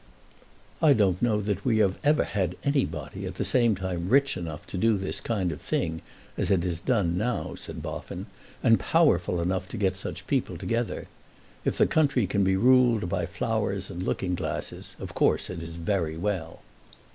[0.81, 4.77] "I don't know that we ever had anybody at the same time rich enough to
[4.79, 6.01] do this kind of thing
[6.39, 8.25] as it is done now," said Boffin,
[8.63, 11.05] "and powerful enough to get such people together.
[11.65, 15.77] If the country can be ruled by flowers and looking glasses, of course it is
[15.77, 16.61] very well."